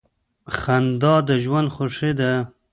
•خندا 0.57 1.15
د 1.27 1.29
ژوند 1.43 1.67
خوښي 1.75 2.11
ده. 2.19 2.31